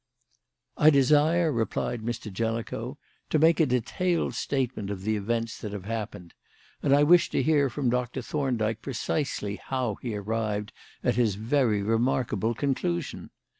"I 0.77 0.89
desire," 0.89 1.51
replied 1.51 2.01
Mr. 2.01 2.33
Jellicoe, 2.33 2.97
"to 3.29 3.37
make 3.37 3.59
a 3.59 3.67
detailed 3.67 4.33
statement 4.33 4.89
of 4.89 5.03
the 5.03 5.15
events 5.15 5.59
that 5.61 5.73
have 5.73 5.85
happened, 5.85 6.33
and 6.81 6.91
I 6.91 7.03
wish 7.03 7.29
to 7.29 7.43
hear 7.43 7.69
from 7.69 7.91
Doctor 7.91 8.23
Thorndyke 8.23 8.81
precisely 8.81 9.57
how 9.57 9.97
he 10.01 10.15
arrived 10.15 10.73
at 11.03 11.17
his 11.17 11.35
very 11.35 11.83
remarkable 11.83 12.55
conclusion. 12.55 13.29